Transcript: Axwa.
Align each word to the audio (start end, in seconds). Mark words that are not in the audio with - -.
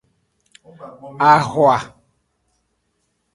Axwa. 1.29 1.75